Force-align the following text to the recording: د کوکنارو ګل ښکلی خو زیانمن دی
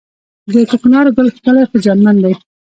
د 0.53 0.55
کوکنارو 0.69 1.15
ګل 1.17 1.27
ښکلی 1.35 1.63
خو 1.69 1.75
زیانمن 1.83 2.15
دی 2.23 2.33